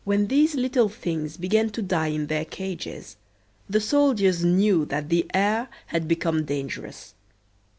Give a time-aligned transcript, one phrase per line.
[0.03, 3.17] When these little things began to die in their cages
[3.69, 7.13] the soldiers knew that the air had become dangerous.